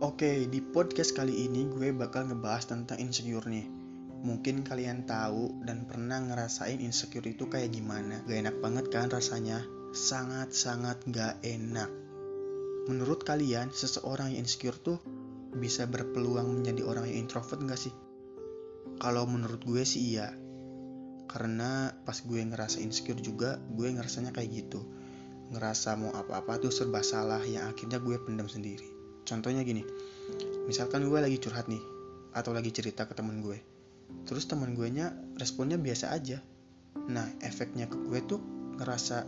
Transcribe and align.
Oke, 0.00 0.48
di 0.48 0.64
podcast 0.64 1.12
kali 1.12 1.44
ini 1.44 1.68
gue 1.68 1.92
bakal 1.92 2.24
ngebahas 2.24 2.72
tentang 2.72 2.96
insecure 3.04 3.44
nih. 3.44 3.68
Mungkin 4.24 4.64
kalian 4.64 5.04
tahu 5.04 5.60
dan 5.68 5.84
pernah 5.84 6.24
ngerasain 6.24 6.80
insecure 6.80 7.28
itu 7.28 7.52
kayak 7.52 7.76
gimana. 7.76 8.24
Gak 8.24 8.48
enak 8.48 8.56
banget 8.64 8.88
kan 8.88 9.12
rasanya? 9.12 9.60
Sangat-sangat 9.92 11.04
gak 11.12 11.44
enak. 11.44 11.92
Menurut 12.88 13.28
kalian, 13.28 13.76
seseorang 13.76 14.32
yang 14.32 14.48
insecure 14.48 14.80
tuh 14.80 15.04
bisa 15.52 15.84
berpeluang 15.84 16.48
menjadi 16.48 16.80
orang 16.80 17.04
yang 17.12 17.28
introvert 17.28 17.60
gak 17.68 17.76
sih? 17.76 17.92
Kalau 19.04 19.28
menurut 19.28 19.60
gue 19.68 19.84
sih 19.84 20.16
iya. 20.16 20.32
Karena 21.28 21.92
pas 22.08 22.16
gue 22.24 22.40
ngerasa 22.40 22.80
insecure 22.80 23.20
juga, 23.20 23.60
gue 23.76 23.92
ngerasanya 23.92 24.32
kayak 24.32 24.64
gitu. 24.64 24.80
Ngerasa 25.52 26.00
mau 26.00 26.16
apa-apa 26.16 26.56
tuh 26.56 26.72
serba 26.72 27.04
salah 27.04 27.44
yang 27.44 27.68
akhirnya 27.68 28.00
gue 28.00 28.16
pendam 28.16 28.48
sendiri. 28.48 28.99
Contohnya 29.30 29.62
gini, 29.62 29.86
misalkan 30.66 31.06
gue 31.06 31.18
lagi 31.22 31.38
curhat 31.38 31.70
nih, 31.70 31.78
atau 32.34 32.50
lagi 32.50 32.74
cerita 32.74 33.06
ke 33.06 33.14
temen 33.14 33.38
gue. 33.38 33.62
Terus 34.26 34.50
temen 34.50 34.74
gue 34.74 34.90
nya 34.90 35.14
responnya 35.38 35.78
biasa 35.78 36.10
aja. 36.10 36.42
Nah, 37.06 37.30
efeknya 37.38 37.86
ke 37.86 37.94
gue 37.94 38.18
tuh 38.26 38.42
ngerasa, 38.74 39.22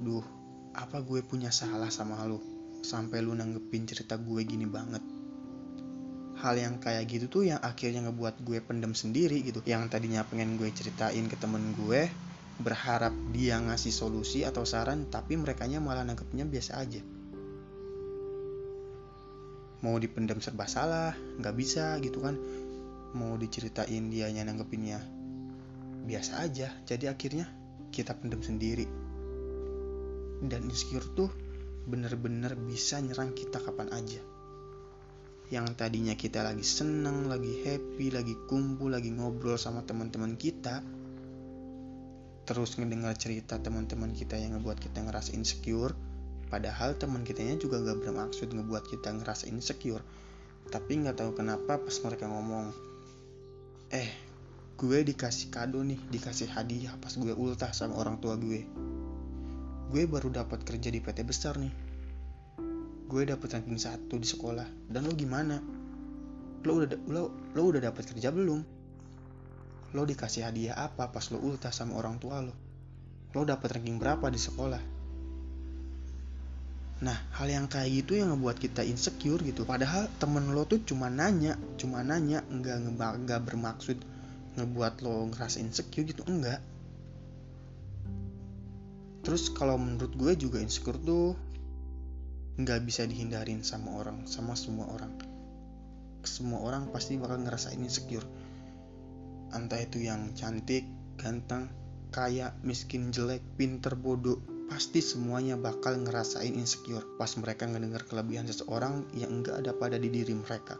duh, 0.00 0.24
apa 0.72 1.04
gue 1.04 1.20
punya 1.20 1.52
salah 1.52 1.92
sama 1.92 2.24
lu? 2.24 2.40
Sampai 2.80 3.20
lu 3.20 3.36
nanggepin 3.36 3.84
cerita 3.84 4.16
gue 4.16 4.40
gini 4.40 4.64
banget 4.64 5.04
hal 6.40 6.56
yang 6.56 6.80
kayak 6.80 7.04
gitu 7.04 7.26
tuh 7.28 7.44
yang 7.52 7.60
akhirnya 7.60 8.08
ngebuat 8.08 8.40
gue 8.48 8.64
pendem 8.64 8.96
sendiri 8.96 9.44
gitu 9.44 9.60
yang 9.68 9.92
tadinya 9.92 10.24
pengen 10.24 10.56
gue 10.56 10.72
ceritain 10.72 11.28
ke 11.28 11.36
temen 11.36 11.76
gue 11.76 12.08
berharap 12.64 13.12
dia 13.32 13.60
ngasih 13.60 13.92
solusi 13.92 14.48
atau 14.48 14.64
saran 14.64 15.08
tapi 15.12 15.36
mereka 15.36 15.68
malah 15.68 16.04
nanggepnya 16.04 16.48
biasa 16.48 16.80
aja 16.80 17.00
mau 19.80 19.96
dipendam 19.96 20.40
serba 20.40 20.68
salah 20.68 21.12
nggak 21.12 21.54
bisa 21.56 21.96
gitu 22.04 22.20
kan. 22.20 22.36
Mau 23.16 23.34
diceritain 23.34 24.06
dia 24.12 24.30
nanggepinnya 24.30 25.02
biasa 26.06 26.44
aja. 26.46 26.70
Jadi 26.86 27.10
akhirnya 27.10 27.50
kita 27.90 28.14
pendem 28.16 28.40
sendiri. 28.40 28.86
Dan 30.40 30.70
insecure 30.70 31.04
tuh 31.12 31.30
bener-bener 31.84 32.54
bisa 32.56 33.00
nyerang 33.02 33.34
kita 33.34 33.60
kapan 33.60 33.90
aja. 33.92 34.22
Yang 35.50 35.66
tadinya 35.74 36.14
kita 36.14 36.46
lagi 36.46 36.62
seneng, 36.62 37.26
lagi 37.26 37.66
happy, 37.66 38.14
lagi 38.14 38.38
kumpul, 38.46 38.94
lagi 38.94 39.10
ngobrol 39.10 39.58
sama 39.58 39.82
teman-teman 39.82 40.38
kita, 40.38 40.78
terus 42.46 42.78
ngedengar 42.78 43.18
cerita 43.18 43.58
teman-teman 43.58 44.14
kita 44.14 44.38
yang 44.38 44.54
ngebuat 44.54 44.78
kita 44.78 45.02
ngerasa 45.02 45.34
insecure, 45.34 45.98
padahal 46.50 46.98
teman 46.98 47.22
kitanya 47.22 47.54
juga 47.56 47.78
gak 47.78 48.02
bermaksud 48.02 48.50
ngebuat 48.50 48.90
kita 48.90 49.14
ngerasa 49.14 49.46
insecure, 49.46 50.02
tapi 50.68 50.98
nggak 50.98 51.22
tahu 51.22 51.30
kenapa 51.38 51.78
pas 51.78 51.96
mereka 52.02 52.26
ngomong, 52.26 52.74
eh 53.94 54.10
gue 54.74 54.98
dikasih 55.06 55.54
kado 55.54 55.80
nih, 55.86 55.98
dikasih 56.10 56.50
hadiah 56.50 56.98
pas 56.98 57.14
gue 57.14 57.30
ultah 57.30 57.70
sama 57.70 57.94
orang 57.96 58.18
tua 58.18 58.34
gue. 58.34 58.66
Gue 59.90 60.02
baru 60.10 60.30
dapat 60.30 60.66
kerja 60.66 60.90
di 60.90 60.98
PT 60.98 61.22
besar 61.22 61.54
nih, 61.58 61.70
gue 63.06 63.22
dapet 63.26 63.50
ranking 63.50 63.78
satu 63.78 64.18
di 64.18 64.26
sekolah. 64.26 64.90
Dan 64.90 65.06
lo 65.06 65.14
gimana? 65.14 65.58
Lo 66.66 66.82
udah 66.82 66.98
lo 67.10 67.30
lo 67.54 67.62
udah 67.62 67.82
dapet 67.82 68.10
kerja 68.10 68.34
belum? 68.34 68.62
Lo 69.94 70.02
dikasih 70.06 70.46
hadiah 70.46 70.78
apa 70.78 71.10
pas 71.10 71.30
lo 71.34 71.42
ultah 71.42 71.74
sama 71.74 71.98
orang 71.98 72.22
tua 72.22 72.42
lo? 72.42 72.54
Lo 73.34 73.42
dapet 73.42 73.74
ranking 73.74 73.98
berapa 73.98 74.30
di 74.30 74.38
sekolah 74.38 74.99
Nah, 77.00 77.16
hal 77.32 77.48
yang 77.48 77.64
kayak 77.64 78.04
gitu 78.04 78.20
yang 78.20 78.36
ngebuat 78.36 78.60
kita 78.60 78.84
insecure 78.84 79.40
gitu. 79.40 79.64
Padahal 79.64 80.08
temen 80.20 80.52
lo 80.52 80.68
tuh 80.68 80.84
cuma 80.84 81.08
nanya, 81.08 81.56
cuma 81.80 82.04
nanya, 82.04 82.44
nggak 82.52 82.96
nggak 83.24 83.40
bermaksud 83.48 83.96
ngebuat 84.60 85.00
lo 85.00 85.32
ngerasa 85.32 85.64
insecure 85.64 86.04
gitu, 86.04 86.20
enggak. 86.28 86.60
Terus 89.24 89.48
kalau 89.52 89.80
menurut 89.80 90.12
gue 90.12 90.32
juga 90.36 90.60
insecure 90.60 91.00
tuh 91.00 91.36
nggak 92.60 92.84
bisa 92.84 93.08
dihindarin 93.08 93.64
sama 93.64 93.96
orang 93.96 94.28
sama 94.28 94.52
semua 94.52 94.84
orang 94.92 95.16
semua 96.28 96.60
orang 96.60 96.92
pasti 96.92 97.16
bakal 97.16 97.40
ngerasain 97.40 97.80
insecure 97.80 98.26
entah 99.56 99.80
itu 99.80 100.04
yang 100.04 100.36
cantik 100.36 100.84
ganteng 101.16 101.72
kaya 102.12 102.52
miskin 102.60 103.08
jelek 103.14 103.40
pinter 103.56 103.96
bodoh 103.96 104.44
pasti 104.70 105.02
semuanya 105.02 105.58
bakal 105.58 105.98
ngerasain 105.98 106.54
insecure 106.54 107.02
pas 107.18 107.34
mereka 107.34 107.66
ngedengar 107.66 108.06
kelebihan 108.06 108.46
seseorang 108.46 109.02
yang 109.18 109.42
enggak 109.42 109.58
ada 109.58 109.74
pada 109.74 109.98
di 109.98 110.06
diri 110.06 110.32
mereka 110.32 110.78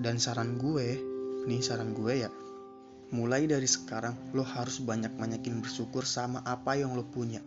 dan 0.00 0.16
saran 0.16 0.56
gue 0.56 0.96
nih 1.44 1.60
saran 1.60 1.92
gue 1.92 2.24
ya 2.24 2.30
mulai 3.12 3.44
dari 3.44 3.68
sekarang 3.68 4.16
lo 4.32 4.42
harus 4.42 4.80
banyak-banyakin 4.80 5.60
bersyukur 5.60 6.08
sama 6.08 6.40
apa 6.48 6.80
yang 6.80 6.96
lo 6.96 7.04
punya 7.04 7.44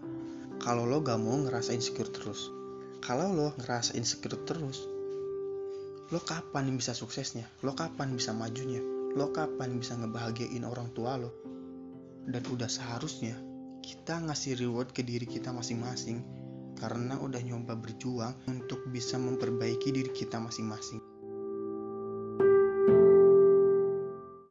kalau 0.61 0.85
lo 0.85 1.01
gak 1.01 1.17
mau 1.17 1.41
ngerasain 1.41 1.81
insecure 1.81 2.13
terus 2.13 2.61
kalau 3.01 3.33
lo 3.33 3.49
ngerasa 3.57 3.97
insecure 3.97 4.37
terus, 4.45 4.85
lo 6.13 6.21
kapan 6.21 6.69
bisa 6.77 6.93
suksesnya? 6.93 7.49
Lo 7.65 7.73
kapan 7.73 8.13
bisa 8.13 8.29
majunya? 8.29 8.77
Lo 9.17 9.33
kapan 9.33 9.81
bisa 9.81 9.97
ngebahagiain 9.97 10.61
orang 10.61 10.93
tua 10.93 11.17
lo? 11.17 11.33
Dan 12.29 12.45
udah 12.45 12.69
seharusnya 12.69 13.33
kita 13.81 14.21
ngasih 14.21 14.61
reward 14.61 14.93
ke 14.93 15.01
diri 15.01 15.25
kita 15.25 15.49
masing-masing 15.49 16.21
karena 16.77 17.17
udah 17.17 17.41
nyoba 17.41 17.77
berjuang 17.77 18.33
untuk 18.49 18.81
bisa 18.89 19.17
memperbaiki 19.17 19.93
diri 19.93 20.09
kita 20.13 20.41
masing-masing. 20.41 21.01